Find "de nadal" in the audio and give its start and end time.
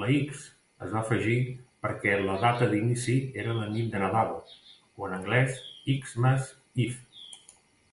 3.96-4.36